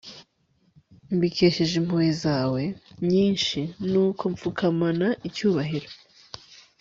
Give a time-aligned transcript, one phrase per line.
[1.15, 2.63] mbikesheje impuhwe zawe
[3.09, 3.59] nyinshi
[3.89, 5.89] nuko mpfukamana icyubahiro